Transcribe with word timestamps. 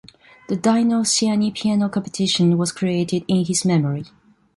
The 0.47 0.55
Dino 0.55 1.01
Ciani 1.01 1.53
Piano 1.53 1.87
Competition 1.87 2.57
was 2.57 2.71
created 2.71 3.23
in 3.27 3.45
his 3.45 3.63
memory. 3.63 4.05